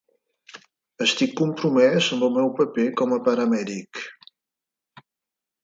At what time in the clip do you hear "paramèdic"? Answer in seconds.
3.29-4.05